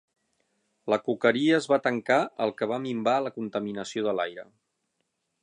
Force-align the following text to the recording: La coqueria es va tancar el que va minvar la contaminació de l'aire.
La 0.93 0.97
coqueria 1.09 1.59
es 1.59 1.67
va 1.73 1.79
tancar 1.89 2.17
el 2.47 2.55
que 2.63 2.69
va 2.73 2.81
minvar 2.87 3.15
la 3.27 3.35
contaminació 3.37 4.09
de 4.09 4.17
l'aire. 4.21 4.49